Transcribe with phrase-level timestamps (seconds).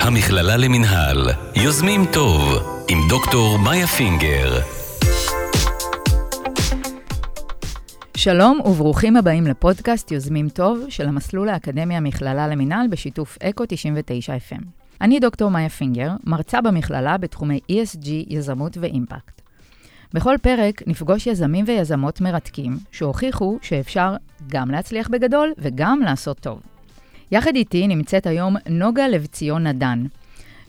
[0.00, 2.40] המכללה למינהל, יוזמים טוב,
[2.88, 4.60] עם דוקטור מאיה פינגר.
[8.16, 14.64] שלום וברוכים הבאים לפודקאסט יוזמים טוב של המסלול האקדמי המכללה למינהל בשיתוף אקו 99 FM.
[15.00, 19.42] אני דוקטור מאיה פינגר, מרצה במכללה בתחומי ESG, יזמות ואימפקט.
[20.14, 24.16] בכל פרק נפגוש יזמים ויזמות מרתקים שהוכיחו שאפשר
[24.48, 26.71] גם להצליח בגדול וגם לעשות טוב.
[27.32, 30.04] יחד איתי נמצאת היום נוגה לבציון נדן.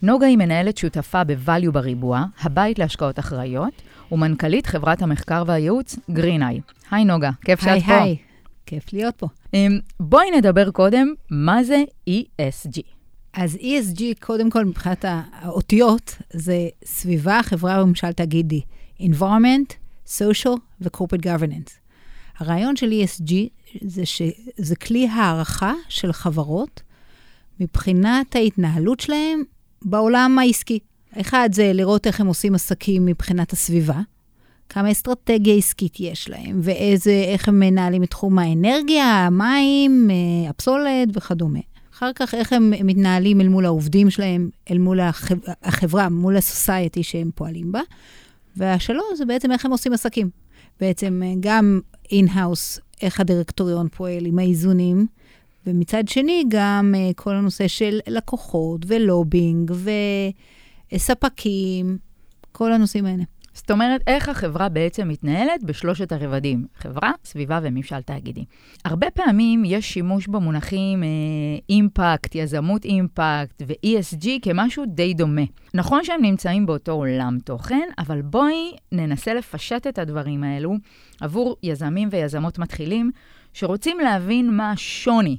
[0.01, 3.81] נוגה היא מנהלת שותפה ב-value בריבוע, הבית להשקעות אחראיות,
[4.11, 6.61] ומנכ"לית חברת המחקר והייעוץ גרינאי.
[6.91, 8.01] היי נוגה, כיף שאת היי, פה.
[8.01, 8.17] היי,
[8.65, 9.27] כיף להיות פה.
[9.53, 12.81] אמ, בואי נדבר קודם, מה זה ESG?
[13.33, 18.61] אז ESG, קודם כל, מבחינת האותיות, זה סביבה, חברה וממשל תאגידי.
[18.99, 19.73] environment,
[20.05, 21.82] social ו-corporate governance.
[22.37, 23.33] הרעיון של ESG
[23.81, 26.81] זה שזה כלי הערכה של חברות
[27.59, 29.43] מבחינת ההתנהלות שלהם
[29.81, 30.79] בעולם העסקי.
[31.21, 34.01] אחד זה לראות איך הם עושים עסקים מבחינת הסביבה,
[34.69, 41.59] כמה אסטרטגיה עסקית יש להם, ואיך הם מנהלים את תחום האנרגיה, המים, אה, הפסולת וכדומה.
[41.93, 45.35] אחר כך, איך הם מתנהלים אל מול העובדים שלהם, אל מול החב...
[45.63, 47.81] החברה, מול הסוסייטי שהם פועלים בה.
[48.57, 50.29] והשלוש זה בעצם איך הם עושים עסקים.
[50.79, 51.79] בעצם אה, גם
[52.11, 55.07] in-house, איך הדירקטוריון פועל עם האיזונים,
[55.67, 59.71] ומצד שני גם uh, כל הנושא של לקוחות ולובינג
[60.93, 61.97] וספקים,
[62.51, 63.23] כל הנושאים האלה.
[63.53, 68.45] זאת אומרת, איך החברה בעצם מתנהלת בשלושת הרבדים, חברה, סביבה וממשל תאגידי.
[68.85, 71.03] הרבה פעמים יש שימוש במונחים
[71.69, 75.41] אימפקט, יזמות אימפקט ו-ESG כמשהו די דומה.
[75.73, 80.75] נכון שהם נמצאים באותו עולם תוכן, אבל בואי ננסה לפשט את הדברים האלו
[81.21, 83.11] עבור יזמים ויזמות מתחילים,
[83.53, 85.37] שרוצים להבין מה השוני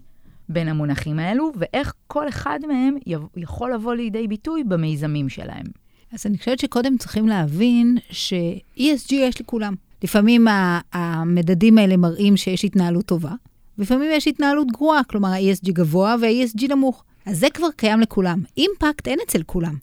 [0.48, 2.96] בין המונחים האלו, ואיך כל אחד מהם
[3.36, 5.83] יכול לבוא לידי ביטוי במיזמים שלהם.
[6.14, 9.74] אז אני חושבת שקודם צריכים להבין ש-ESG יש לכולם.
[10.02, 10.46] לפעמים
[10.92, 13.33] המדדים האלה מראים שיש התנהלות טובה,
[13.78, 17.05] לפעמים יש התנהלות גרועה, כלומר ה-ESG גבוה וה-ESG נמוך.
[17.27, 18.42] אז זה כבר קיים לכולם.
[18.56, 19.74] אימפקט אין אצל כולם.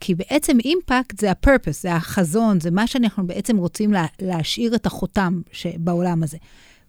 [0.00, 4.86] כי בעצם אימפקט זה ה-purpose, זה החזון, זה מה שאנחנו בעצם רוצים לה, להשאיר את
[4.86, 5.40] החותם
[5.78, 6.38] בעולם הזה.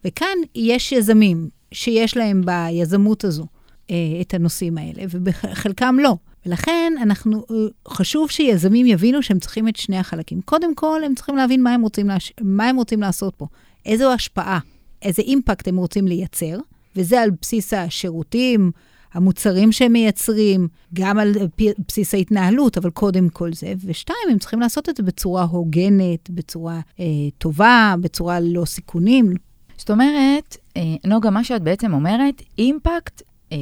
[0.06, 3.46] וכאן יש יזמים שיש להם ביזמות הזו
[3.92, 6.16] אה, את הנושאים האלה, ובחלקם לא.
[6.48, 7.44] ולכן אנחנו,
[7.88, 10.42] חשוב שיזמים יבינו שהם צריכים את שני החלקים.
[10.42, 12.34] קודם כל, הם צריכים להבין מה הם רוצים, להש...
[12.42, 13.48] מה הם רוצים לעשות פה,
[13.86, 14.60] איזו השפעה,
[15.02, 16.58] איזה אימפקט הם רוצים לייצר,
[16.96, 18.72] וזה על בסיס השירותים,
[19.14, 21.34] המוצרים שהם מייצרים, גם על
[21.88, 23.74] בסיס ההתנהלות, אבל קודם כל זה.
[23.86, 27.06] ושתיים, הם צריכים לעשות את זה בצורה הוגנת, בצורה אה,
[27.38, 29.34] טובה, בצורה ללא סיכונים.
[29.78, 33.22] זאת אומרת, אה, נוגה, מה שאת בעצם אומרת, אימפקט,
[33.52, 33.58] אה,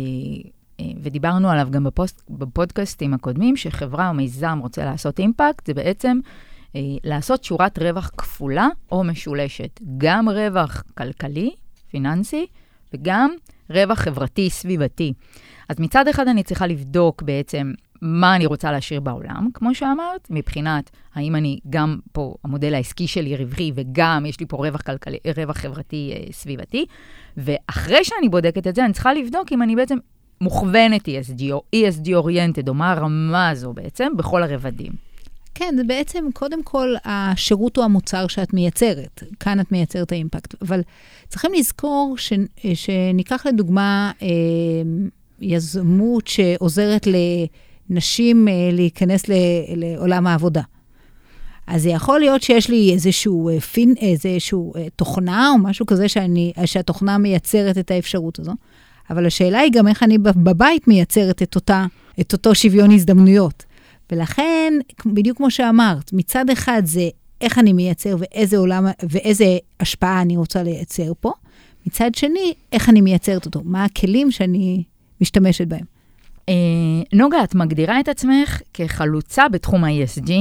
[1.01, 6.19] ודיברנו עליו גם בפוסט, בפודקאסטים הקודמים, שחברה או מיזם רוצה לעשות אימפקט, זה בעצם
[6.75, 9.79] אה, לעשות שורת רווח כפולה או משולשת.
[9.97, 11.51] גם רווח כלכלי,
[11.89, 12.45] פיננסי,
[12.93, 13.31] וגם
[13.69, 15.13] רווח חברתי, סביבתי.
[15.69, 20.91] אז מצד אחד אני צריכה לבדוק בעצם מה אני רוצה להשאיר בעולם, כמו שאמרת, מבחינת
[21.15, 25.57] האם אני גם פה, המודל העסקי שלי רווחי, וגם יש לי פה רווח כלכלי, רווח
[25.57, 26.85] חברתי אה, סביבתי.
[27.37, 29.97] ואחרי שאני בודקת את זה, אני צריכה לבדוק אם אני בעצם
[30.41, 34.91] מוכוונת ESG או ESG אוריינטד, או מה הרמה הזו בעצם, בכל הרבדים.
[35.55, 39.23] כן, זה בעצם, קודם כל, השירות או המוצר שאת מייצרת.
[39.39, 40.55] כאן את מייצרת האימפקט.
[40.61, 40.81] אבל
[41.27, 42.33] צריכים לזכור ש,
[42.73, 44.27] שניקח לדוגמה אה,
[45.41, 47.07] יזמות שעוזרת
[47.89, 49.33] לנשים אה, להיכנס ל,
[49.75, 50.61] לעולם העבודה.
[51.67, 56.09] אז זה יכול להיות שיש לי איזשהו אה, פין, איזשהו אה, תוכנה או משהו כזה
[56.09, 58.51] שאני, שהתוכנה מייצרת את האפשרות הזו.
[59.09, 61.85] אבל השאלה היא גם איך אני בבית מייצרת את, אותה,
[62.19, 63.63] את אותו שוויון הזדמנויות.
[64.11, 64.73] ולכן,
[65.05, 67.09] בדיוק כמו שאמרת, מצד אחד זה
[67.41, 71.31] איך אני מייצר ואיזה עולם ואיזה השפעה אני רוצה לייצר פה,
[71.87, 74.83] מצד שני, איך אני מייצרת אותו, מה הכלים שאני
[75.21, 75.85] משתמשת בהם.
[76.49, 76.53] אה,
[77.13, 80.31] נוגה, את מגדירה את עצמך כחלוצה בתחום ה-ESG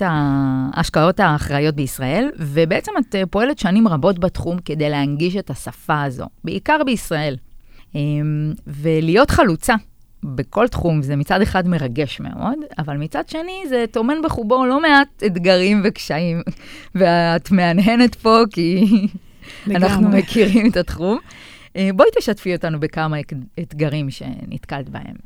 [0.00, 6.78] וההשקעות האחראיות בישראל, ובעצם את פועלת שנים רבות בתחום כדי להנגיש את השפה הזו, בעיקר
[6.86, 7.36] בישראל.
[8.66, 9.74] ולהיות חלוצה
[10.24, 15.22] בכל תחום זה מצד אחד מרגש מאוד, אבל מצד שני זה טומן בחובו לא מעט
[15.26, 16.42] אתגרים וקשיים,
[16.94, 18.84] ואת מהנהנת פה כי
[19.76, 21.18] אנחנו מכירים את התחום.
[21.94, 23.16] בואי תשתפי אותנו בכמה
[23.60, 25.16] אתגרים שנתקלת בהם.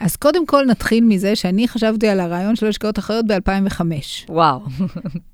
[0.00, 3.80] אז קודם כל נתחיל מזה שאני חשבתי על הרעיון של השקעות אחריות ב-2005.
[4.28, 4.60] וואו.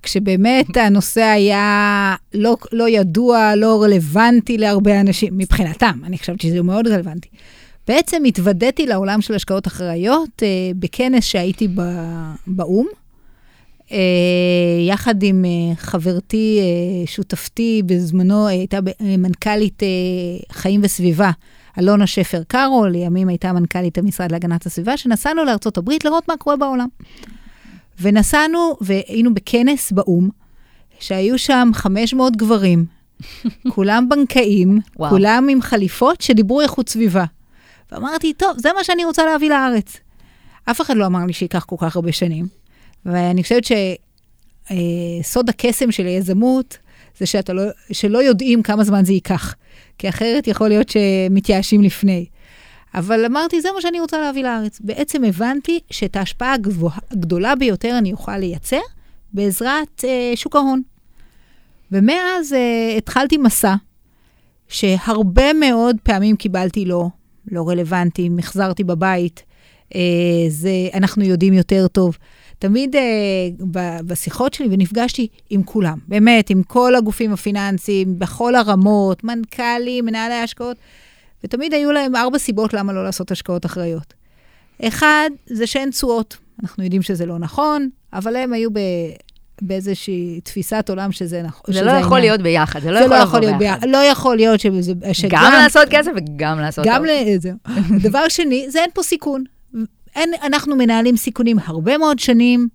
[0.02, 6.86] כשבאמת הנושא היה לא, לא ידוע, לא רלוונטי להרבה אנשים, מבחינתם, אני חשבתי שזה מאוד
[6.86, 7.28] רלוונטי.
[7.88, 12.86] בעצם התוודעתי לעולם של השקעות אחראיות אה, בכנס שהייתי ב- באו"ם,
[13.92, 13.98] אה,
[14.88, 19.88] יחד עם אה, חברתי, אה, שותפתי, בזמנו אה, הייתה אה, מנכ"לית אה,
[20.52, 21.30] חיים וסביבה,
[21.78, 26.88] אלונה שפר קארו, לימים הייתה מנכ"לית המשרד להגנת הסביבה, שנסענו לארה"ב לראות מה קורה בעולם.
[28.00, 30.28] ונסענו והיינו בכנס באו"ם,
[31.00, 32.84] שהיו שם 500 גברים,
[33.74, 35.10] כולם בנקאים, וואו.
[35.10, 37.24] כולם עם חליפות שדיברו איכות סביבה.
[37.92, 39.96] ואמרתי, טוב, זה מה שאני רוצה להביא לארץ.
[40.64, 42.46] אף אחד לא אמר לי שייקח כל כך הרבה שנים.
[43.06, 43.64] ואני חושבת
[45.22, 46.78] שסוד הקסם של היזמות
[47.18, 49.54] זה שאתה לא, שלא יודעים כמה זמן זה ייקח.
[50.02, 52.26] כי אחרת יכול להיות שמתייאשים לפני.
[52.94, 54.80] אבל אמרתי, זה מה שאני רוצה להביא לארץ.
[54.80, 56.54] בעצם הבנתי שאת ההשפעה
[57.10, 58.80] הגדולה ביותר אני אוכל לייצר
[59.32, 60.82] בעזרת אה, שוק ההון.
[61.92, 63.74] ומאז אה, התחלתי מסע,
[64.68, 67.06] שהרבה מאוד פעמים קיבלתי לא,
[67.50, 69.42] לא רלוונטי, מחזרתי בבית,
[69.94, 70.00] אה,
[70.48, 72.18] זה, אנחנו יודעים יותר טוב.
[72.62, 73.02] תמיד אה,
[73.70, 80.34] ב- בשיחות שלי, ונפגשתי עם כולם, באמת, עם כל הגופים הפיננסיים, בכל הרמות, מנכ"לים, מנהלי
[80.34, 80.76] השקעות,
[81.44, 84.14] ותמיד היו להם ארבע סיבות למה לא לעשות השקעות אחראיות.
[84.82, 86.36] אחד, זה שאין תשואות.
[86.62, 88.78] אנחנו יודעים שזה לא נכון, אבל הם היו ב...
[89.62, 91.74] באיזושהי תפיסת עולם שזה נכון.
[91.74, 93.80] זה לא יכול להיות ביחד, זה לא זה יכול לא יכול להיות ביחד.
[93.80, 93.88] ביחד.
[93.88, 94.92] לא יכול להיות שזה...
[95.12, 95.42] שגם...
[95.44, 97.06] גם לעשות כסף וגם לעשות גם טוב.
[97.06, 97.38] ל...
[97.38, 97.56] זהו.
[98.08, 99.44] דבר שני, זה אין פה סיכון.
[100.16, 102.68] אין, אנחנו מנהלים סיכונים הרבה מאוד שנים,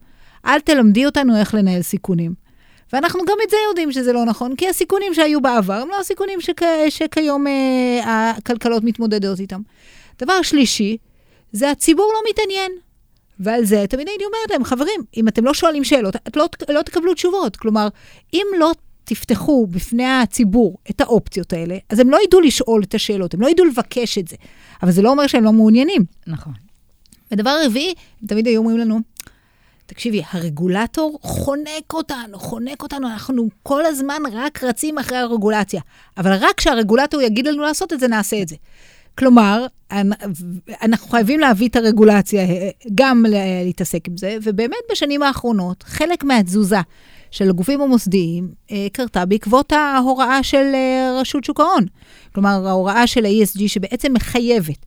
[0.45, 2.47] אל תלמדי אותנו איך לנהל סיכונים.
[2.93, 6.41] ואנחנו גם את זה יודעים שזה לא נכון, כי הסיכונים שהיו בעבר הם לא הסיכונים
[6.41, 6.61] שכ...
[6.89, 9.61] שכיום אה, הכלכלות מתמודדות איתם.
[10.19, 10.97] דבר שלישי,
[11.51, 12.71] זה הציבור לא מתעניין.
[13.39, 16.81] ועל זה תמיד הייתי אומרת להם, חברים, אם אתם לא שואלים שאלות, את לא, לא
[16.81, 17.55] תקבלו תשובות.
[17.55, 17.87] כלומר,
[18.33, 18.71] אם לא
[19.03, 23.49] תפתחו בפני הציבור את האופציות האלה, אז הם לא ידעו לשאול את השאלות, הם לא
[23.49, 24.35] ידעו לבקש את זה.
[24.83, 26.05] אבל זה לא אומר שהם לא מעוניינים.
[26.27, 26.53] נכון.
[27.31, 27.93] ודבר רביעי,
[28.27, 28.99] תמיד היו אומרים לנו,
[29.85, 35.81] תקשיבי, הרגולטור חונק אותנו, חונק אותנו, אנחנו כל הזמן רק רצים אחרי הרגולציה.
[36.17, 38.55] אבל רק כשהרגולטור יגיד לנו לעשות את זה, נעשה את זה.
[39.17, 40.13] כלומר, אנ-
[40.81, 43.25] אנחנו חייבים להביא את הרגולציה, אה, גם
[43.65, 46.79] להתעסק עם זה, ובאמת בשנים האחרונות, חלק מהתזוזה
[47.31, 51.85] של הגופים המוסדיים אה, קרתה בעקבות ההוראה של אה, רשות שוק ההון.
[52.33, 54.85] כלומר, ההוראה של ה-ESG שבעצם מחייבת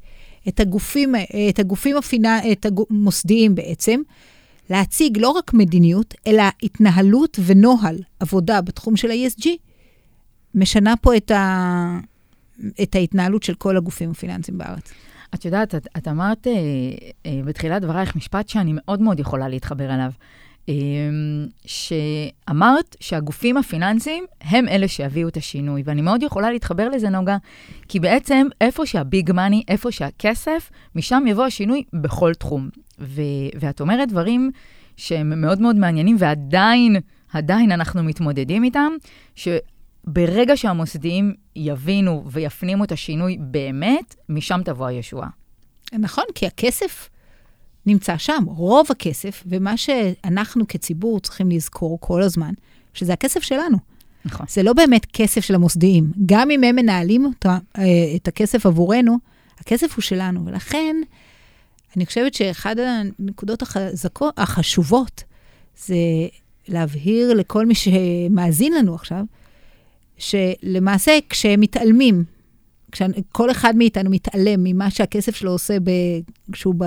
[0.48, 1.14] את הגופים,
[1.50, 4.00] את הגופים הפינה, את המוסדיים בעצם,
[4.70, 9.46] להציג לא רק מדיניות, אלא התנהלות ונוהל עבודה בתחום של ה-ESG,
[10.54, 11.98] משנה פה את, ה...
[12.82, 14.92] את ההתנהלות של כל הגופים הפיננסיים בארץ.
[15.34, 16.52] את יודעת, את, את אמרת אה,
[17.26, 20.10] אה, בתחילת דברייך משפט שאני מאוד מאוד יכולה להתחבר אליו.
[20.70, 20.74] אה,
[21.66, 27.36] שאמרת שהגופים הפיננסיים הם אלה שיביאו את השינוי, ואני מאוד יכולה להתחבר לזה, נוגה,
[27.88, 32.68] כי בעצם איפה שהביג מאני, איפה שהכסף, משם יבוא השינוי בכל תחום.
[32.98, 33.22] ו,
[33.60, 34.50] ואת אומרת דברים
[34.96, 36.96] שהם מאוד מאוד מעניינים, ועדיין,
[37.32, 38.92] עדיין אנחנו מתמודדים איתם,
[39.34, 45.28] שברגע שהמוסדיים יבינו ויפנימו את השינוי באמת, משם תבוא הישועה.
[45.92, 47.08] נכון, כי הכסף
[47.90, 52.52] נמצא שם, רוב הכסף, ומה שאנחנו כציבור צריכים לזכור כל הזמן,
[52.94, 53.78] שזה הכסף שלנו.
[54.24, 54.46] נכון.
[54.48, 56.12] זה לא באמת כסף של המוסדיים.
[56.26, 57.84] גם אם הם מנהלים אותה, אה,
[58.16, 59.18] את הכסף עבורנו,
[59.58, 60.46] הכסף הוא שלנו.
[60.46, 60.96] ולכן,
[61.96, 65.24] אני חושבת שאחד הנקודות החזקות, החשובות,
[65.86, 65.94] זה
[66.68, 69.24] להבהיר לכל מי שמאזין לנו עכשיו,
[70.18, 72.24] שלמעשה כשהם מתעלמים,
[72.92, 75.90] כשכל אחד מאיתנו מתעלם ממה שהכסף שלו עושה ב,
[76.52, 76.84] כשהוא ב,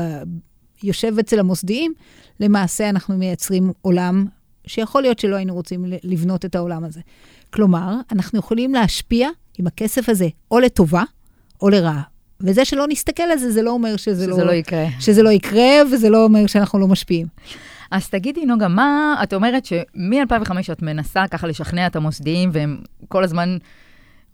[0.84, 1.94] יושב אצל המוסדיים,
[2.40, 4.26] למעשה אנחנו מייצרים עולם
[4.68, 7.02] שיכול להיות שלא היינו רוצים לבנות את העולם הזה.
[7.54, 11.04] כלומר, אנחנו יכולים להשפיע עם הכסף הזה או לטובה
[11.62, 12.02] או לרעה.
[12.42, 14.86] וזה שלא נסתכל על זה, זה לא אומר שזה, שזה לא, לא יקרה.
[15.00, 17.28] שזה לא יקרה, וזה לא אומר שאנחנו לא משפיעים.
[17.92, 23.24] אז תגידי, נוגה, מה, את אומרת שמ-2005 את מנסה ככה לשכנע את המוסדיים, והם כל
[23.24, 23.58] הזמן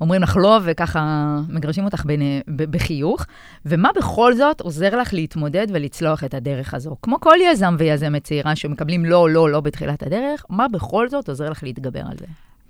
[0.01, 2.20] אומרים לך לא, וככה מגרשים אותך בנ...
[2.48, 3.25] בחיוך,
[3.65, 6.96] ומה בכל זאת עוזר לך להתמודד ולצלוח את הדרך הזו?
[7.01, 11.50] כמו כל יזם ויזמת צעירה שמקבלים לא, לא, לא בתחילת הדרך, מה בכל זאת עוזר
[11.50, 12.25] לך להתגבר על זה?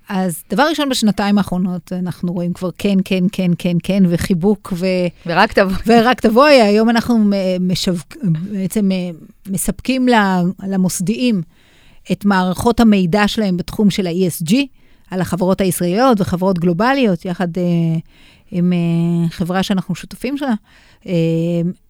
[0.08, 4.86] אז דבר ראשון, בשנתיים האחרונות אנחנו רואים כבר כן, כן, כן, כן, כן, וחיבוק, ו...
[5.26, 5.76] ורק תבוא.
[5.86, 8.16] ורק תבואי, היום אנחנו משווק,
[8.52, 9.10] בעצם אה,
[9.48, 10.08] מספקים
[10.62, 11.42] למוסדיים
[12.12, 14.54] את מערכות המידע שלהם בתחום של ה-ESG,
[15.10, 17.62] על החברות הישראליות וחברות גלובליות, יחד אה,
[18.50, 20.54] עם אה, חברה שאנחנו שותפים שלה.
[21.06, 21.12] אה,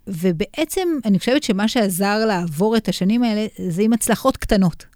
[0.07, 4.87] ובעצם אני חושבת שמה שעזר לעבור את השנים האלה, זה עם הצלחות קטנות.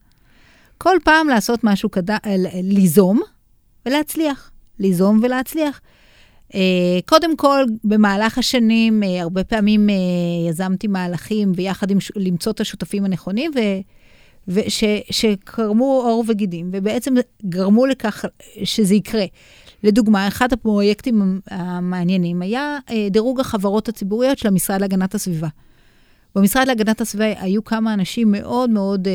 [0.79, 2.11] כל פעם לעשות משהו, כד...
[2.63, 3.21] ליזום
[3.87, 4.51] ולהצליח.
[4.79, 5.81] ליזום ולהצליח.
[6.53, 6.57] Uh,
[7.07, 13.05] קודם כל, במהלך השנים, uh, הרבה פעמים uh, יזמתי מהלכים ויחד עם למצוא את השותפים
[13.05, 13.51] הנכונים,
[14.49, 18.25] ושקרמו עור וגידים, ובעצם גרמו לכך
[18.65, 19.25] שזה יקרה.
[19.83, 25.49] לדוגמה, אחד הפרויקטים המעניינים היה uh, דירוג החברות הציבוריות של המשרד להגנת הסביבה.
[26.35, 29.09] במשרד להגנת הסביבה היו כמה אנשים מאוד מאוד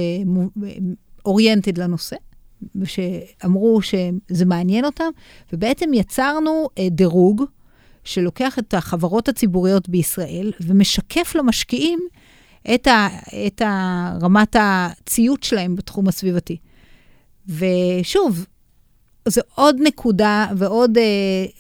[1.26, 2.16] אוריינטד uh, לנושא,
[2.84, 5.10] שאמרו שזה מעניין אותם,
[5.54, 7.44] ובעצם יצרנו דירוג
[8.04, 12.00] שלוקח את החברות הציבוריות בישראל ומשקף למשקיעים
[12.76, 13.08] את, ה,
[13.48, 13.62] את
[14.22, 16.58] רמת הציות שלהם בתחום הסביבתי.
[17.48, 18.46] ושוב,
[19.28, 21.02] זה עוד נקודה ועוד, uh,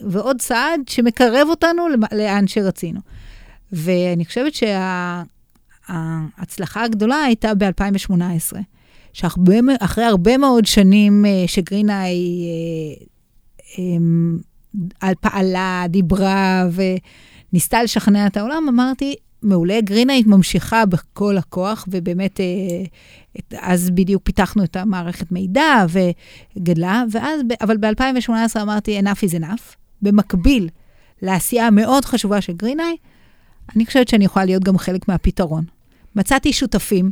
[0.08, 3.00] ועוד צעד שמקרב אותנו לאן שרצינו.
[3.72, 4.53] ואני חושבת
[5.88, 8.58] שההצלחה הגדולה הייתה ב-2018.
[9.13, 12.15] שאחרי הרבה מאוד שנים uh, שגרינאי
[13.70, 16.68] uh, um, פעלה, דיברה
[17.51, 24.63] וניסתה לשכנע את העולם, אמרתי, מעולה, גרינאי ממשיכה בכל הכוח, ובאמת, uh, אז בדיוק פיתחנו
[24.63, 29.75] את המערכת מידע וגדלה, ואז, אבל ב-2018 אמרתי, enough is enough.
[30.01, 30.69] במקביל
[31.22, 32.96] לעשייה המאוד חשובה של גרינאי,
[33.75, 35.63] אני חושבת שאני יכולה להיות גם חלק מהפתרון.
[36.15, 37.12] מצאתי שותפים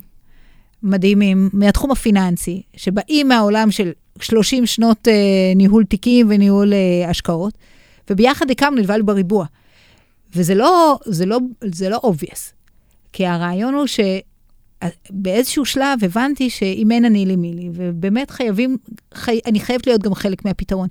[0.84, 3.92] מדהימים מהתחום הפיננסי, שבאים מהעולם של
[4.22, 5.12] 30 שנות uh,
[5.56, 7.54] ניהול תיקים וניהול uh, השקעות,
[8.10, 9.46] וביחד הקמנו את בריבוע.
[10.36, 12.40] וזה לא, זה לא, זה לא obvious.
[13.14, 18.78] כי הרעיון הוא שבאיזשהו שלב הבנתי שאם אין אני לי מי לי, ובאמת חייבים,
[19.14, 20.88] חי, אני חייבת להיות גם חלק מהפתרון.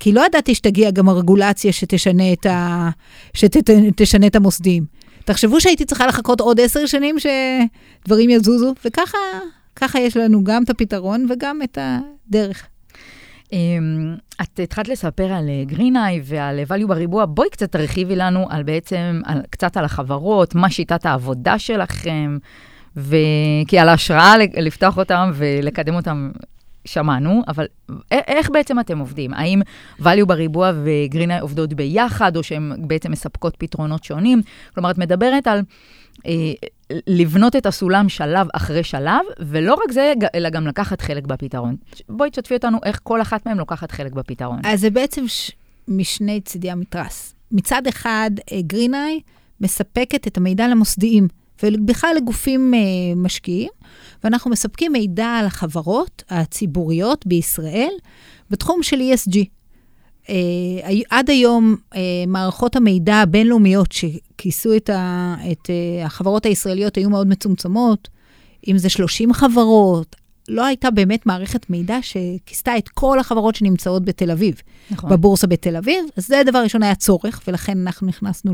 [0.00, 2.90] כי לא ידעתי שתגיע גם הרגולציה שתשנה את, ה,
[3.34, 4.84] שתשנה את המוסדים.
[5.24, 9.18] תחשבו שהייתי צריכה לחכות עוד עשר שנים שדברים יזוזו, וככה
[9.76, 12.66] ככה יש לנו גם את הפתרון וגם את הדרך.
[13.52, 19.20] אמ, את התחלת לספר על גרינאי ועל value בריבוע, בואי קצת תרחיבי לנו על בעצם,
[19.24, 22.38] על, קצת על החברות, מה שיטת העבודה שלכם,
[22.96, 26.30] וכי על ההשראה לפתוח אותם ולקדם אותם
[26.84, 27.66] שמענו, אבל
[28.10, 29.34] איך בעצם אתם עובדים?
[29.34, 29.60] האם
[30.00, 34.42] value בריבוע וגרינאי עובדות ביחד, או שהן בעצם מספקות פתרונות שונים?
[34.74, 35.60] כלומר, את מדברת על
[36.26, 36.32] אה,
[37.06, 41.76] לבנות את הסולם שלב אחרי שלב, ולא רק זה, אלא גם לקחת חלק בפתרון.
[42.08, 44.58] בואי תשתפי אותנו איך כל אחת מהן לוקחת חלק בפתרון.
[44.64, 45.50] אז זה בעצם ש...
[45.88, 47.34] משני צידי המתרס.
[47.52, 51.28] מצד אחד, גרינאי אה, מספקת את המידע למוסדיים.
[51.62, 53.70] ובכלל לגופים uh, משקיעים,
[54.24, 57.92] ואנחנו מספקים מידע על החברות הציבוריות בישראל
[58.50, 59.55] בתחום של ESG.
[60.28, 60.34] אה,
[61.10, 67.26] עד היום uh, מערכות המידע הבינלאומיות שכיסו את, ה, את uh, החברות הישראליות היו מאוד
[67.26, 68.08] מצומצמות,
[68.68, 70.16] אם זה 30 חברות,
[70.48, 75.10] לא הייתה באמת מערכת מידע שכיסתה את כל החברות שנמצאות בתל אביב, נכון.
[75.10, 76.04] בבורסה בתל אביב.
[76.16, 78.52] אז זה דבר ראשון היה צורך, ולכן אנחנו נכנסנו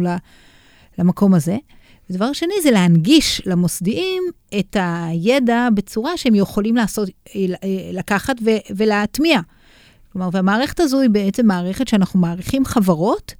[0.99, 1.57] למקום הזה.
[2.11, 4.23] ודבר שני זה להנגיש למוסדיים
[4.59, 7.09] את הידע בצורה שהם יכולים לעשות,
[7.93, 9.41] לקחת ו, ולהטמיע.
[10.13, 13.35] כלומר, והמערכת הזו היא בעצם מערכת שאנחנו מעריכים חברות,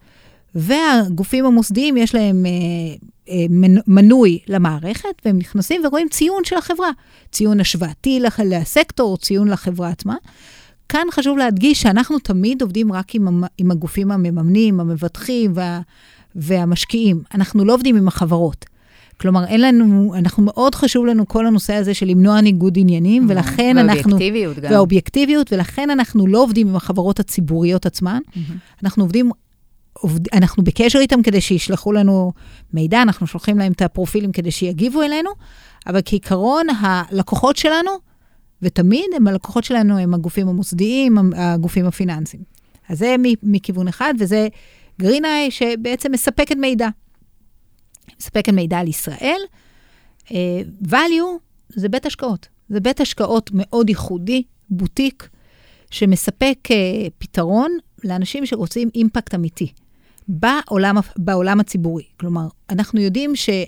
[0.55, 2.51] והגופים המוסדיים יש להם אה,
[3.29, 3.45] אה,
[3.87, 6.91] מנוי למערכת, והם נכנסים ורואים ציון של החברה.
[7.33, 10.17] ציון השוואתי לסקטור, ציון לחברה עצמה.
[10.89, 15.81] כאן חשוב להדגיש שאנחנו תמיד עובדים רק עם, עם הגופים המממנים, המבטחים וה,
[16.35, 17.23] והמשקיעים.
[17.35, 18.72] אנחנו לא עובדים עם החברות.
[19.23, 23.33] כלומר, אין לנו, אנחנו, מאוד חשוב לנו כל הנושא הזה של למנוע ניגוד עניינים, mm-hmm.
[23.33, 24.11] ולכן אנחנו...
[24.11, 24.73] והאובייקטיביות גם.
[24.73, 28.19] והאובייקטיביות, ולכן אנחנו לא עובדים עם החברות הציבוריות עצמן.
[28.27, 28.39] Mm-hmm.
[28.83, 29.31] אנחנו עובדים,
[29.93, 32.33] עובד, אנחנו בקשר איתם כדי שישלחו לנו
[32.73, 35.31] מידע, אנחנו שולחים להם את הפרופילים כדי שיגיבו אלינו,
[35.87, 37.91] אבל כעיקרון, הלקוחות שלנו,
[38.63, 42.43] ותמיד הם הלקוחות שלנו, הם הגופים המוסדיים, הגופים הפיננסיים.
[42.89, 44.49] אז זה מכיוון אחד, וזה
[45.01, 46.89] גרינאי שבעצם מספקת מידע.
[48.21, 49.41] מספקת מידע על ישראל.
[50.25, 50.31] Uh,
[50.91, 52.49] value זה בית השקעות.
[52.69, 55.29] זה בית השקעות מאוד ייחודי, בוטיק,
[55.91, 56.71] שמספק uh,
[57.19, 59.73] פתרון לאנשים שרוצים אימפקט אמיתי
[60.29, 62.05] בעולם, בעולם הציבורי.
[62.21, 63.63] כלומר, אנחנו יודעים שיש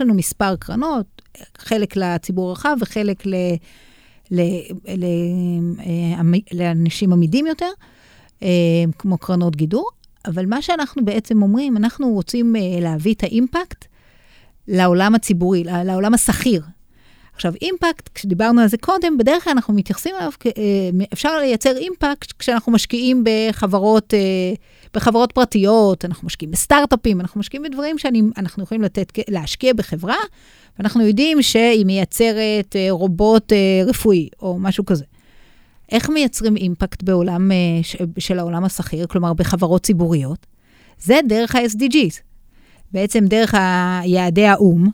[0.00, 1.22] לנו מספר קרנות,
[1.58, 3.34] חלק לציבור הרחב וחלק ל,
[4.30, 4.40] ל,
[4.88, 5.04] ל,
[5.80, 6.20] אה,
[6.52, 7.70] לאנשים עמידים יותר.
[8.98, 9.88] כמו קרנות גידור,
[10.26, 13.84] אבל מה שאנחנו בעצם אומרים, אנחנו רוצים אה, להביא את האימפקט
[14.68, 16.62] לעולם הציבורי, לעולם השכיר.
[17.34, 20.52] עכשיו, אימפקט, כשדיברנו על זה קודם, בדרך כלל אנחנו מתייחסים אליו, אה,
[21.12, 24.14] אפשר לייצר אימפקט כשאנחנו משקיעים בחברות,
[24.94, 30.16] בחברות פרטיות, אנחנו משקיעים בסטארט-אפים, אנחנו משקיעים בדברים שאנחנו יכולים לתת, להשקיע בחברה,
[30.78, 33.52] ואנחנו יודעים שהיא מייצרת רובוט
[33.86, 35.04] רפואי או משהו כזה.
[35.90, 37.56] איך מייצרים אימפקט בעולם אה,
[38.18, 40.46] של העולם השכיר, כלומר בחברות ציבוריות?
[40.98, 42.20] זה דרך ה-SDGs.
[42.92, 43.54] בעצם דרך
[44.04, 44.88] יעדי האו"ם,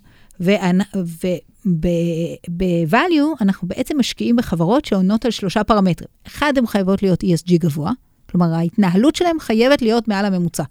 [1.66, 6.08] וב-value אנחנו בעצם משקיעים בחברות שעונות על שלושה פרמטרים.
[6.26, 7.92] אחד, הן חייבות להיות ESG גבוה,
[8.30, 10.62] כלומר ההתנהלות שלהן חייבת להיות מעל הממוצע,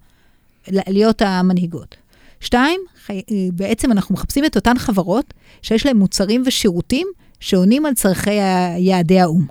[0.68, 1.96] להיות המנהיגות.
[2.40, 3.22] שתיים, חי...
[3.52, 7.06] בעצם אנחנו מחפשים את אותן חברות שיש להן מוצרים ושירותים
[7.40, 8.30] שעונים על צורכי
[8.78, 9.46] יעדי האו"ם.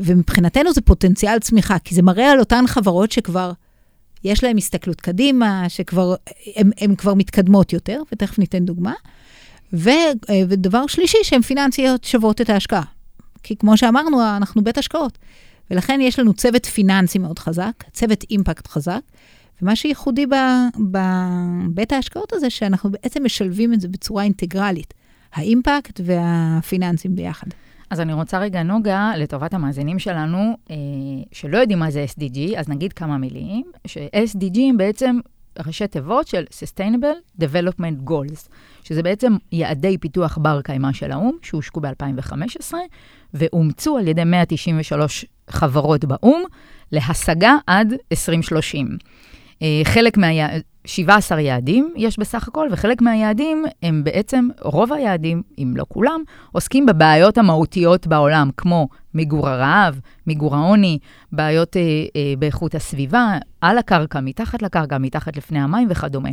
[0.00, 3.52] ומבחינתנו זה פוטנציאל צמיחה, כי זה מראה על אותן חברות שכבר
[4.24, 6.14] יש להן הסתכלות קדימה, שכבר,
[6.56, 8.92] הן כבר מתקדמות יותר, ותכף ניתן דוגמה.
[9.72, 9.90] ו,
[10.48, 12.82] ודבר שלישי, שהן פיננסיות שוות את ההשקעה.
[13.42, 15.18] כי כמו שאמרנו, אנחנו בית השקעות.
[15.70, 19.00] ולכן יש לנו צוות פיננסי מאוד חזק, צוות אימפקט חזק,
[19.62, 20.26] ומה שייחודי
[20.90, 24.94] בבית ההשקעות הזה, שאנחנו בעצם משלבים את זה בצורה אינטגרלית,
[25.32, 27.46] האימפקט והפיננסים ביחד.
[27.90, 30.76] אז אני רוצה רגע, נוגה, לטובת המאזינים שלנו, אה,
[31.32, 35.18] שלא יודעים מה זה SDG, אז נגיד כמה מילים, ש-SDG הם בעצם
[35.66, 38.48] ראשי תיבות של Sustainable Development Goals,
[38.84, 42.74] שזה בעצם יעדי פיתוח בר קיימא של האו"ם, שהושקו ב-2015,
[43.34, 46.42] ואומצו על ידי 193 חברות באו"ם
[46.92, 48.98] להשגה עד 2030.
[49.62, 50.26] אה, חלק מה...
[50.88, 56.86] 17 יעדים יש בסך הכל, וחלק מהיעדים הם בעצם, רוב היעדים, אם לא כולם, עוסקים
[56.86, 60.98] בבעיות המהותיות בעולם, כמו מיגור הרעב, מיגור העוני,
[61.32, 61.82] בעיות אה,
[62.16, 66.30] אה, באיכות הסביבה, על הקרקע, מתחת לקרקע, מתחת לפני המים וכדומה.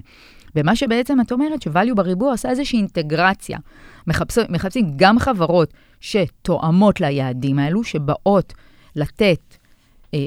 [0.56, 3.58] ומה שבעצם את אומרת, ש-value בריבוע עושה איזושהי אינטגרציה.
[4.08, 8.54] מחפש, מחפשים גם חברות שתואמות ליעדים האלו, שבאות
[8.96, 9.56] לתת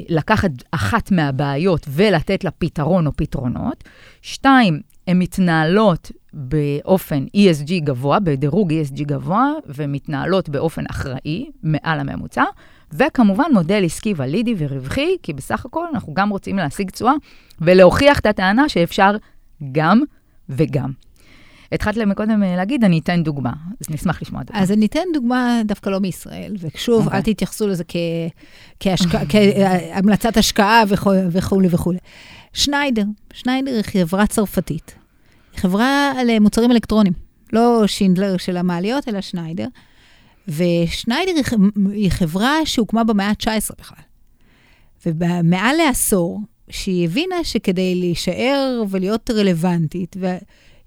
[0.09, 3.85] לקחת אחת מהבעיות ולתת לה פתרון או פתרונות.
[4.23, 12.45] שתיים, הן מתנהלות באופן ESG גבוה, בדירוג ESG גבוה, ומתנהלות באופן אחראי, מעל הממוצע.
[12.93, 17.13] וכמובן מודל עסקי ולידי ורווחי, כי בסך הכל אנחנו גם רוצים להשיג תשואה
[17.61, 19.17] ולהוכיח את הטענה שאפשר
[19.73, 20.01] גם
[20.49, 20.93] וגם.
[21.73, 24.63] התחלת להם קודם להגיד, אני אתן דוגמה, אז נשמח לשמוע דוגמה.
[24.63, 27.15] אז אני אתן דוגמה דווקא לא מישראל, ושוב, okay.
[27.15, 27.97] אל תתייחסו לזה כ...
[28.81, 29.21] כהשקע...
[29.31, 30.83] כהמלצת השקעה
[31.31, 31.99] וכולי וכולי.
[32.53, 34.95] שניידר, שניידר היא חברה צרפתית.
[35.53, 37.13] היא חברה למוצרים אלקטרונים,
[37.53, 39.67] לא שינדלר של המעליות, אלא שניידר.
[40.49, 41.33] ושניידר
[41.93, 44.03] היא חברה שהוקמה במאה ה-19 בכלל.
[45.07, 46.41] ומעל לעשור,
[46.71, 50.37] שהיא הבינה שכדי להישאר ולהיות רלוונטית, ו...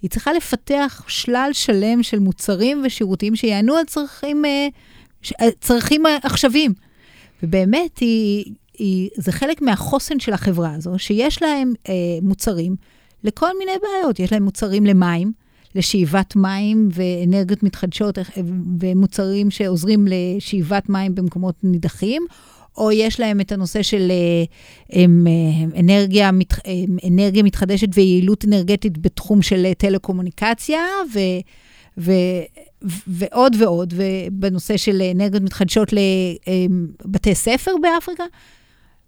[0.01, 4.43] היא צריכה לפתח שלל שלם של מוצרים ושירותים שיענו על צרכים,
[5.61, 6.73] צרכים עכשוויים.
[7.43, 12.75] ובאמת, היא, היא, זה חלק מהחוסן של החברה הזו, שיש להם אה, מוצרים
[13.23, 14.19] לכל מיני בעיות.
[14.19, 15.31] יש להם מוצרים למים,
[15.75, 18.17] לשאיבת מים ואנרגיות מתחדשות,
[18.79, 22.25] ומוצרים שעוזרים לשאיבת מים במקומות נידחים,
[22.77, 24.11] או יש להם את הנושא של
[24.89, 25.27] הם,
[25.79, 26.39] אנרגיה, הם,
[27.07, 30.79] אנרגיה מתחדשת ויעילות אנרגטית בתחום של טלקומוניקציה,
[31.13, 31.19] ו,
[31.97, 32.11] ו,
[33.07, 38.23] ועוד ועוד, ובנושא של אנרגיות מתחדשות לבתי ספר באפריקה.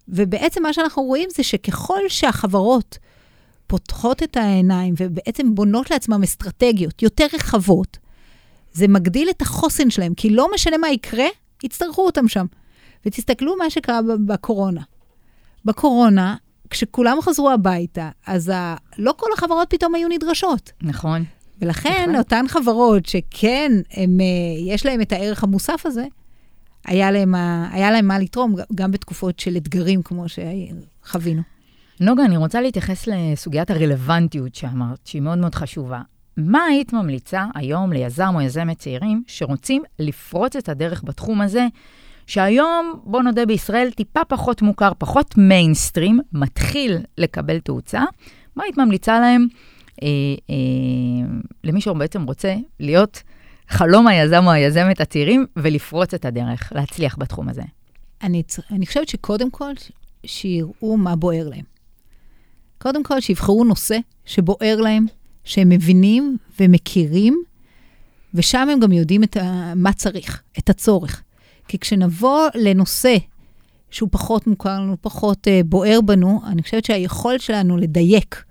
[0.08, 2.98] ובעצם מה שאנחנו רואים זה שככל שהחברות
[3.66, 7.98] פותחות את העיניים ובעצם בונות לעצמם אסטרטגיות יותר רחבות,
[8.72, 11.26] זה מגדיל את החוסן שלהם, כי לא משנה מה יקרה,
[11.62, 12.46] יצטרכו אותם שם.
[13.06, 14.80] ותסתכלו מה שקרה בקורונה.
[15.64, 16.36] בקורונה,
[16.70, 18.76] כשכולם חזרו הביתה, אז ה...
[18.98, 20.72] לא כל החברות פתאום היו נדרשות.
[20.82, 21.24] נכון.
[21.60, 22.16] ולכן, נכון.
[22.16, 24.18] אותן חברות שכן, הם,
[24.66, 26.04] יש להם את הערך המוסף הזה,
[26.84, 27.34] היה להם,
[27.70, 31.42] היה להם מה לתרום, גם בתקופות של אתגרים כמו שחווינו.
[32.00, 36.02] נוגה, אני רוצה להתייחס לסוגיית הרלוונטיות שאמרת, שהיא מאוד מאוד חשובה.
[36.36, 41.66] מה היית ממליצה היום ליזם או יזמת צעירים שרוצים לפרוץ את הדרך בתחום הזה,
[42.26, 48.02] שהיום, בוא נודה בישראל, טיפה פחות מוכר, פחות מיינסטרים, מתחיל לקבל תאוצה.
[48.56, 49.46] מה היית ממליצה להם,
[50.02, 50.08] אה,
[50.50, 51.26] אה,
[51.64, 53.22] למי שבעצם רוצה להיות
[53.68, 57.62] חלום היזם או היזמת הצעירים ולפרוץ את הדרך, להצליח בתחום הזה?
[58.22, 59.72] אני, אני חושבת שקודם כל,
[60.26, 61.64] שיראו מה בוער להם.
[62.78, 65.06] קודם כל, שיבחרו נושא שבוער להם,
[65.44, 67.42] שהם מבינים ומכירים,
[68.34, 71.22] ושם הם גם יודעים ה, מה צריך, את הצורך.
[71.68, 73.16] כי כשנבוא לנושא
[73.90, 78.44] שהוא פחות מוכר לנו, פחות uh, בוער בנו, אני חושבת שהיכולת שלנו לדייק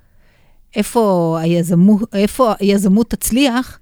[0.75, 3.79] איפה היזמות, איפה היזמות תצליח,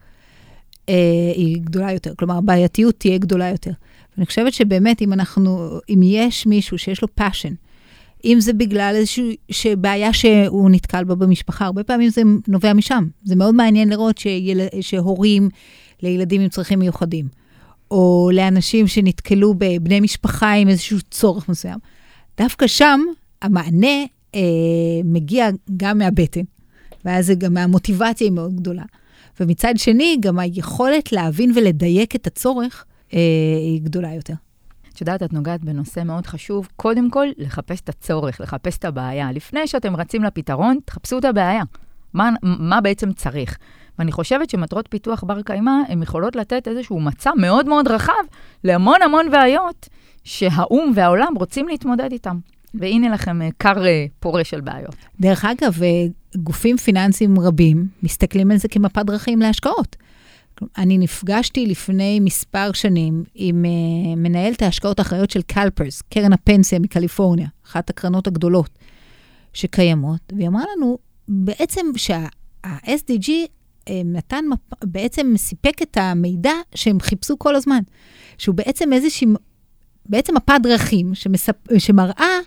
[0.85, 0.91] uh,
[1.35, 2.13] היא גדולה יותר.
[2.15, 3.71] כלומר, הבעייתיות תהיה גדולה יותר.
[4.17, 7.53] ואני חושבת שבאמת, אם אנחנו, אם יש מישהו שיש לו passion,
[8.25, 13.07] אם זה בגלל איזושהי בעיה שהוא נתקל בה במשפחה, הרבה פעמים זה נובע משם.
[13.23, 14.61] זה מאוד מעניין לראות שיל...
[14.81, 15.49] שהורים
[16.01, 17.27] לילדים עם צרכים מיוחדים,
[17.91, 21.79] או לאנשים שנתקלו בבני משפחה עם איזשהו צורך מסוים.
[22.37, 22.99] דווקא שם
[23.41, 24.41] המענה אה,
[25.03, 26.41] מגיע גם מהבטן,
[27.05, 28.83] ואז גם מהמוטיבציה היא מאוד גדולה.
[29.39, 33.19] ומצד שני, גם היכולת להבין ולדייק את הצורך אה,
[33.59, 34.33] היא גדולה יותר.
[34.93, 36.67] את יודעת, את נוגעת בנושא מאוד חשוב.
[36.75, 39.31] קודם כל, לחפש את הצורך, לחפש את הבעיה.
[39.31, 41.63] לפני שאתם רצים לפתרון, תחפשו את הבעיה.
[42.13, 43.57] מה, מה בעצם צריך?
[44.01, 48.23] ואני חושבת שמטרות פיתוח בר קיימא, הן יכולות לתת איזשהו מצע מאוד מאוד רחב
[48.63, 49.89] להמון המון בעיות
[50.23, 52.37] שהאו"ם והעולם רוצים להתמודד איתן.
[52.73, 53.83] והנה לכם כר
[54.19, 54.95] פורה של בעיות.
[55.19, 55.79] דרך אגב,
[56.35, 59.95] גופים פיננסיים רבים מסתכלים על זה כמפת דרכים להשקעות.
[60.77, 63.65] אני נפגשתי לפני מספר שנים עם
[64.17, 68.69] מנהלת ההשקעות האחראיות של קלפרס, קרן הפנסיה מקליפורניה, אחת הקרנות הגדולות
[69.53, 73.29] שקיימות, והיא אמרה לנו בעצם שה-SDG
[73.89, 74.45] אה, נתן,
[74.83, 77.79] בעצם סיפק את המידע שהם חיפשו כל הזמן,
[78.37, 79.27] שהוא בעצם איזושהי,
[80.05, 82.39] בעצם מפת דרכים שמספ, שמראה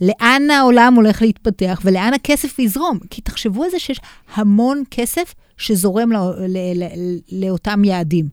[0.00, 2.98] לאן העולם הולך להתפתח ולאן הכסף יזרום.
[3.10, 4.00] כי תחשבו על זה שיש
[4.34, 8.28] המון כסף שזורם לא, ל, ל, ל, לאותם יעדים.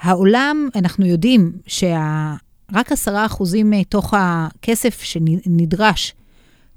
[0.00, 6.14] העולם, אנחנו יודעים שרק עשרה אחוזים מתוך הכסף שנדרש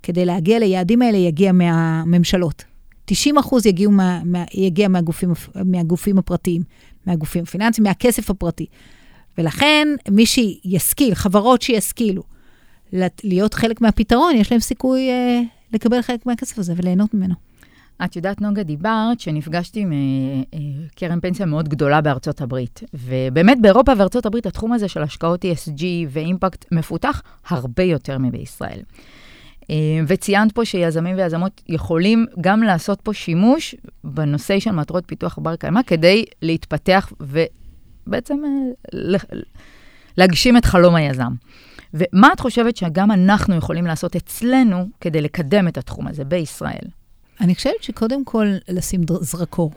[0.03, 2.70] כדי להגיע ליעדים האלה יגיע מהממשלות.
[3.05, 5.33] 90 אחוז יגיעו מה, מה, יגיע מהגופים,
[5.65, 6.61] מהגופים הפרטיים,
[7.05, 8.65] מהגופים הפיננסיים, מהכסף הפרטי.
[9.37, 12.23] ולכן, מי שישכיל, חברות שישכילו,
[13.23, 15.41] להיות חלק מהפתרון, יש להם סיכוי אה,
[15.73, 17.35] לקבל חלק מהכסף הזה וליהנות ממנו.
[18.05, 19.97] את יודעת, נוגה, דיברת שנפגשתי עם אה,
[20.53, 20.59] אה,
[20.95, 22.83] קרן פנסיה מאוד גדולה בארצות הברית.
[22.93, 28.79] ובאמת באירופה וארצות הברית התחום הזה של השקעות ESG ואימפקט מפותח הרבה יותר מבישראל.
[29.71, 29.75] אה,
[30.07, 35.81] וציינת פה שיזמים ויזמות יכולים גם לעשות פה שימוש בנושא של מטרות פיתוח בר קיימא
[35.87, 39.17] כדי להתפתח ובעצם אה,
[40.17, 41.31] להגשים את חלום היזם.
[41.93, 46.87] ומה את חושבת שגם אנחנו יכולים לעשות אצלנו כדי לקדם את התחום הזה בישראל?
[47.41, 49.71] אני חושבת שקודם כל לשים זרקור,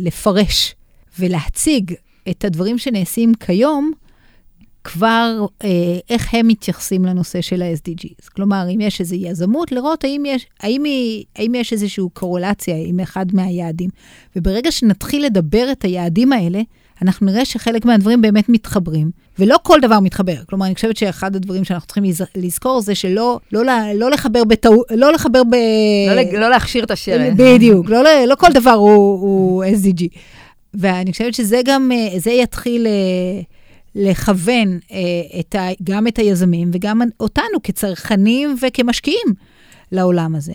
[0.00, 0.74] לפרש
[1.18, 1.94] ולהציג
[2.30, 3.92] את הדברים שנעשים כיום,
[4.84, 5.68] כבר אה,
[6.10, 8.30] איך הם מתייחסים לנושא של ה-SDGs.
[8.34, 13.00] כלומר, אם יש איזו יזמות, לראות האם יש, האם, היא, האם יש איזושהי קורולציה עם
[13.00, 13.90] אחד מהיעדים.
[14.36, 16.60] וברגע שנתחיל לדבר את היעדים האלה,
[17.02, 20.36] אנחנו נראה שחלק מהדברים באמת מתחברים, ולא כל דבר מתחבר.
[20.48, 22.04] כלומר, אני חושבת שאחד הדברים שאנחנו צריכים
[22.36, 23.62] לזכור זה שלא לא,
[23.94, 25.54] לא לחבר בטעות, לא לחבר ב...
[26.16, 27.32] לא, לא להכשיר את השרץ.
[27.36, 30.06] בדיוק, לא, לא כל דבר הוא, הוא SDG.
[30.74, 33.42] ואני חושבת שזה גם, אה, זה יתחיל אה,
[33.94, 39.26] לכוון אה, את ה, גם את היזמים וגם אותנו כצרכנים וכמשקיעים
[39.92, 40.52] לעולם הזה.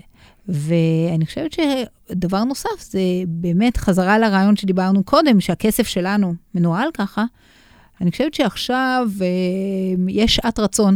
[0.48, 7.24] ואני חושבת שדבר נוסף, זה באמת חזרה לרעיון שדיברנו קודם, שהכסף שלנו מנוהל ככה.
[8.02, 9.28] אני חושבת שעכשיו אה,
[10.08, 10.96] יש שעת רצון,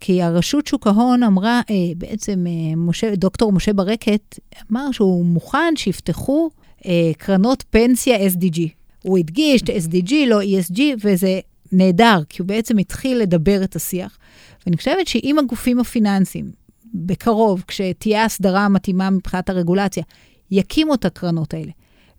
[0.00, 4.38] כי הרשות שוק ההון אמרה, אה, בעצם אה, משה, דוקטור משה ברקת
[4.72, 6.50] אמר שהוא מוכן שיפתחו
[6.86, 8.60] אה, קרנות פנסיה SDG.
[9.02, 11.40] הוא הדגיש את SDG, לא ESG, וזה
[11.72, 14.18] נהדר, כי הוא בעצם התחיל לדבר את השיח.
[14.66, 16.50] ואני חושבת שאם הגופים הפיננסיים
[16.94, 20.02] בקרוב, כשתהיה הסדרה המתאימה מבחינת הרגולציה,
[20.50, 21.70] יקימו את הקרנות האלה,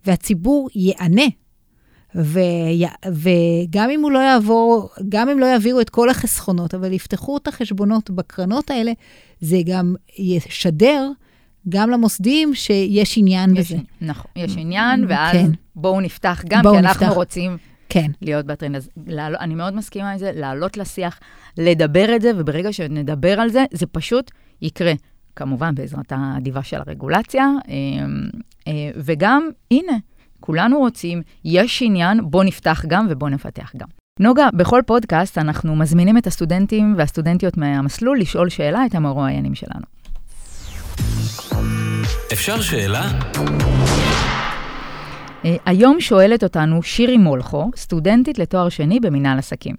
[0.06, 1.26] והציבור ייענה.
[2.14, 2.40] ו...
[3.12, 7.48] וגם אם הוא לא יעבור, גם אם לא יעבירו את כל החסכונות, אבל יפתחו את
[7.48, 8.92] החשבונות בקרנות האלה,
[9.40, 11.10] זה גם ישדר
[11.68, 13.82] גם למוסדים שיש עניין יש, בזה.
[14.00, 15.50] נכון, יש עניין, ואז כן.
[15.76, 17.16] בואו נפתח גם, בואו כי אנחנו נפתח.
[17.16, 17.56] רוצים
[17.90, 18.10] כן.
[18.22, 18.76] להיות בטרנד.
[18.76, 19.36] אז לעל...
[19.40, 21.20] אני מאוד מסכימה עם זה, לעלות לשיח,
[21.58, 24.30] לדבר את זה, וברגע שנדבר על זה, זה פשוט
[24.62, 24.92] יקרה.
[25.36, 27.74] כמובן, בעזרת האדיבה של הרגולציה, אה,
[28.68, 29.92] אה, וגם, הנה,
[30.40, 33.88] כולנו רוצים, יש עניין, בוא נפתח גם ובוא נפתח גם.
[34.20, 39.84] נוגה, בכל פודקאסט אנחנו מזמינים את הסטודנטים והסטודנטיות מהמסלול לשאול שאלה את המרואיינים שלנו.
[42.32, 43.10] אפשר שאלה?
[45.44, 49.74] אה, היום שואלת אותנו שירי מולכו, סטודנטית לתואר שני במנהל עסקים.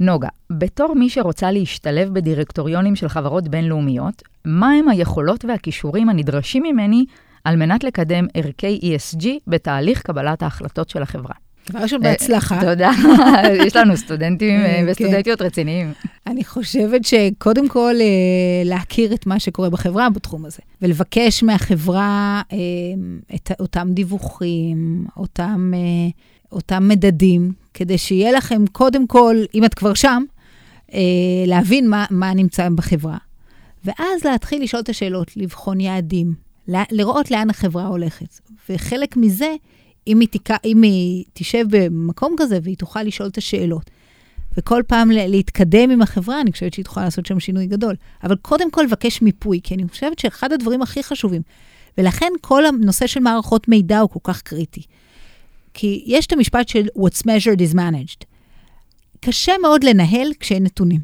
[0.00, 7.04] נוגה, בתור מי שרוצה להשתלב בדירקטוריונים של חברות בינלאומיות, מהם היכולות והכישורים הנדרשים ממני
[7.44, 11.34] על מנת לקדם ערכי ESG בתהליך קבלת ההחלטות של החברה?
[11.70, 12.60] דבר ראשון, בהצלחה.
[12.60, 12.90] תודה.
[13.66, 14.86] יש לנו סטודנטים אה, כן.
[14.88, 15.92] וסטודנטיות רציניים.
[16.26, 22.56] אני חושבת שקודם כל אה, להכיר את מה שקורה בחברה בתחום הזה, ולבקש מהחברה אה,
[23.34, 25.72] את אותם דיווחים, אותם,
[26.52, 30.22] אותם מדדים, כדי שיהיה לכם קודם כל, אם את כבר שם,
[31.46, 33.16] להבין מה, מה נמצא בחברה.
[33.84, 36.34] ואז להתחיל לשאול את השאלות, לבחון יעדים,
[36.68, 38.40] לראות לאן החברה הולכת.
[38.68, 39.54] וחלק מזה
[40.08, 43.90] אם היא, תיקע, אם היא תשב במקום כזה והיא תוכל לשאול את השאלות,
[44.56, 47.94] וכל פעם להתקדם עם החברה, אני חושבת שהיא תוכל לעשות שם שינוי גדול.
[48.22, 51.42] אבל קודם כל לבקש מיפוי, כי אני חושבת שאחד הדברים הכי חשובים,
[51.98, 54.82] ולכן כל הנושא של מערכות מידע הוא כל כך קריטי.
[55.74, 58.24] כי יש את המשפט של what's measured is managed.
[59.20, 61.00] קשה מאוד לנהל כשאין נתונים.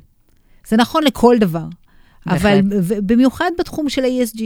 [0.69, 1.67] זה נכון לכל דבר,
[2.27, 2.61] אבל
[3.07, 4.43] במיוחד בתחום של ה-ESG.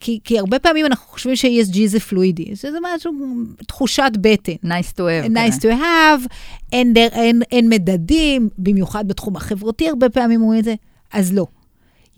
[0.00, 3.12] כי, כי הרבה פעמים אנחנו חושבים ש-ESG זה פלואידי, שזה משהו,
[3.66, 4.52] תחושת בטן.
[4.52, 5.28] nice to have.
[5.28, 6.26] nice to have,
[6.72, 10.74] אין, אין, אין, אין מדדים, במיוחד בתחום החברתי הרבה פעמים אומרים את זה,
[11.12, 11.46] אז לא.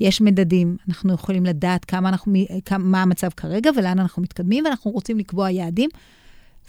[0.01, 2.33] יש מדדים, אנחנו יכולים לדעת כמה אנחנו,
[2.65, 5.91] כמה, מה המצב כרגע ולאן אנחנו מתקדמים, ואנחנו רוצים לקבוע יעדים.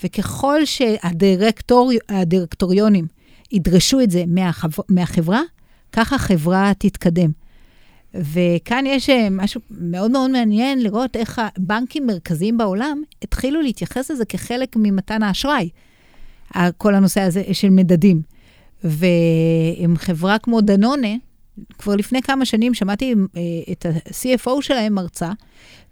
[0.04, 3.08] וככל שהדירקטוריונים
[3.52, 5.42] ידרשו את זה מהחבר, מהחברה,
[5.92, 7.32] ככה החברה תתקדם.
[8.14, 14.26] וכאן יש אה, משהו מאוד מאוד מעניין לראות איך הבנקים מרכזיים בעולם התחילו להתייחס לזה
[14.26, 15.70] כחלק ממתן האשראי,
[16.78, 18.22] כל הנושא הזה של מדדים.
[18.84, 21.16] ועם חברה כמו דנונה,
[21.78, 25.32] כבר לפני כמה שנים שמעתי אה, את ה-CFO שלהם מרצה,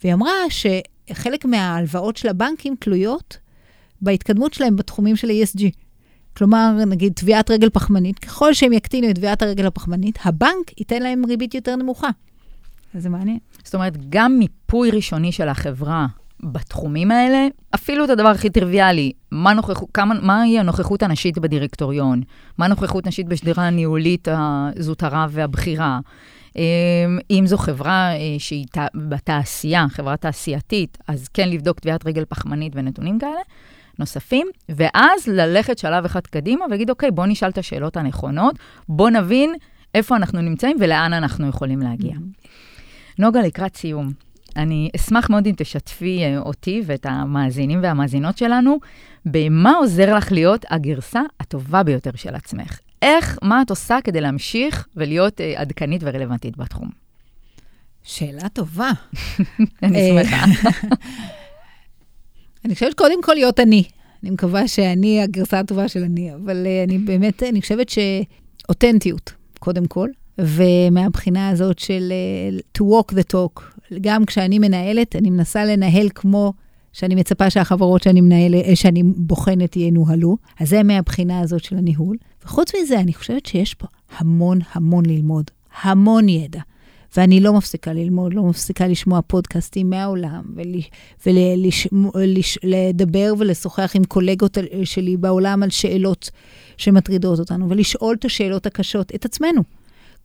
[0.04, 3.38] והיא אמרה שחלק מההלוואות של הבנקים תלויות
[4.02, 5.62] בהתקדמות שלהם בתחומים של ESG.
[6.38, 11.26] כלומר, נגיד טביעת רגל פחמנית, ככל שהם יקטינו את טביעת הרגל הפחמנית, הבנק ייתן להם
[11.26, 12.10] ריבית יותר נמוכה.
[12.94, 13.38] זה מעניין.
[13.64, 16.08] זאת אומרת, גם מיפוי ראשוני של החברה
[16.44, 22.22] בתחומים האלה, אפילו את הדבר הכי טריוויאלי, מה נוכח, כמה, מהי הנוכחות הנשית בדירקטוריון?
[22.58, 26.00] מה הנוכחות נשית בשדרה הניהולית הזוטרה והבכירה?
[26.56, 26.62] אמ,
[27.32, 28.66] אם זו חברה אה, שהיא
[28.96, 33.42] בתעשייה, חברה תעשייתית, אז כן לבדוק טביעת רגל פחמנית ונתונים כאלה.
[34.00, 38.56] נוספים, ואז ללכת שלב אחד קדימה ולהגיד, אוקיי, בוא נשאל את השאלות הנכונות,
[38.90, 39.56] בוא נבין
[39.96, 42.14] איפה אנחנו נמצאים ולאן אנחנו יכולים להגיע.
[43.20, 44.12] נוגה, לקראת סיום,
[44.56, 48.80] אני אשמח מאוד אם תשתפי אה, אותי ואת המאזינים והמאזינות שלנו,
[49.26, 52.80] במה עוזר לך להיות הגרסה הטובה ביותר של עצמך.
[53.02, 56.90] איך, מה את עושה כדי להמשיך ולהיות uh, עדכנית ורלוונטית בתחום?
[58.04, 58.90] שאלה טובה.
[59.84, 60.46] אני אה, שמחה.
[62.66, 63.84] אני חושבת קודם כל להיות אני.
[64.24, 69.86] אני מקווה שאני הגרסה הטובה של אני, אבל uh, אני באמת, אני חושבת שאותנטיות, קודם
[69.86, 72.14] כל, ומהבחינה הזאת של
[72.52, 73.62] uh, to walk the talk,
[74.02, 76.54] גם כשאני מנהלת, אני מנסה לנהל כמו
[76.94, 82.18] שאני מצפה שהחברות שאני מנהלת, אה, שאני בוחנת ינוהלו, אז זה מהבחינה הזאת של הניהול.
[82.46, 86.62] וחוץ מזה, אני חושבת שיש פה המון המון ללמוד, המון ידע.
[87.18, 90.44] ואני לא מפסיקה ללמוד, לא מפסיקה לשמוע פודקאסטים מהעולם,
[92.64, 96.30] ולדבר ולשוחח עם קולגות שלי בעולם על שאלות
[96.78, 99.62] שמטרידות אותנו, ולשאול את השאלות הקשות, את עצמנו.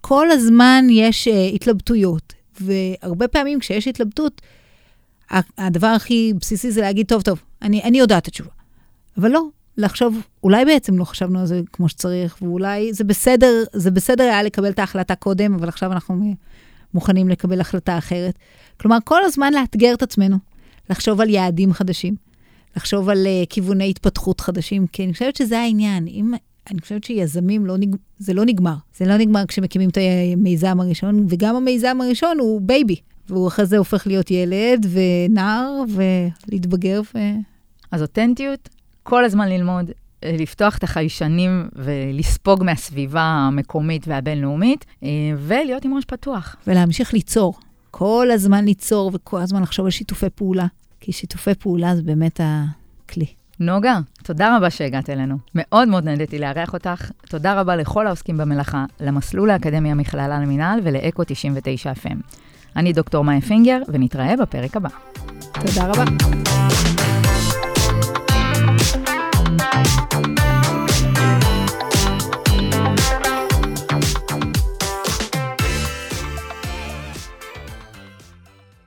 [0.00, 4.42] כל הזמן יש uh, התלבטויות, והרבה פעמים כשיש התלבטות,
[5.58, 8.50] הדבר הכי בסיסי זה להגיד, טוב, טוב, אני, אני יודעת את התשובה.
[9.18, 9.42] אבל לא,
[9.76, 14.42] לחשוב, אולי בעצם לא חשבנו על זה כמו שצריך, ואולי זה בסדר, זה בסדר היה
[14.42, 16.34] לקבל את ההחלטה קודם, אבל עכשיו אנחנו
[16.94, 18.38] מוכנים לקבל החלטה אחרת.
[18.80, 20.36] כלומר, כל הזמן לאתגר את עצמנו,
[20.90, 22.14] לחשוב על יעדים חדשים,
[22.76, 26.06] לחשוב על uh, כיווני התפתחות חדשים, כי אני חושבת שזה העניין.
[26.06, 26.34] אם,
[26.70, 27.96] אני חושבת שיזמים, לא נג...
[28.18, 28.74] זה לא נגמר.
[28.96, 29.98] זה לא נגמר כשמקימים את
[30.32, 32.96] המיזם הראשון, וגם המיזם הראשון הוא baby,
[33.28, 37.00] והוא אחרי זה הופך להיות ילד ונער ולהתבגר.
[37.14, 37.18] ו...
[37.90, 38.68] אז אותנטיות,
[39.02, 39.90] כל הזמן ללמוד,
[40.24, 46.56] לפתוח את החיישנים ולספוג מהסביבה המקומית והבינלאומית, אה, ולהיות עם ראש פתוח.
[46.66, 47.54] ולהמשיך ליצור.
[47.90, 50.66] כל הזמן ליצור וכל הזמן לחשוב על שיתופי פעולה,
[51.00, 53.26] כי שיתופי פעולה זה באמת הכלי.
[53.60, 55.36] נוגה, תודה רבה שהגעת אלינו.
[55.54, 57.10] מאוד מאוד נהניתי לארח אותך.
[57.28, 62.16] תודה רבה לכל העוסקים במלאכה, למסלול האקדמי המכללה למינהל ולאקו 99 FM.
[62.76, 64.88] אני דוקטור מאיה פינגר, ונתראה בפרק הבא.
[65.52, 66.04] תודה רבה.